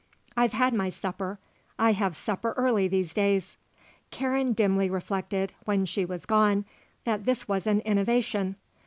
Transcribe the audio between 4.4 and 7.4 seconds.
dimly reflected, when she was gone, that